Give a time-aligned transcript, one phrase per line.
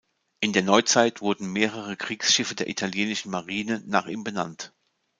[0.39, 4.73] In der Neuzeit wurden mehrere Kriegsschiffe der italienischen Marine nach ihm benannt.